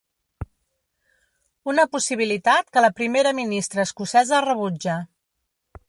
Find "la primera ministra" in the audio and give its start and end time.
2.87-3.87